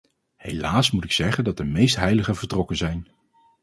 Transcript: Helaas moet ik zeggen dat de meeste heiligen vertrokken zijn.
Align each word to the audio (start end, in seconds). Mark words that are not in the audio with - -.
Helaas 0.35 0.91
moet 0.91 1.03
ik 1.03 1.11
zeggen 1.11 1.43
dat 1.43 1.57
de 1.57 1.63
meeste 1.63 1.99
heiligen 1.99 2.35
vertrokken 2.35 2.77
zijn. 2.77 3.07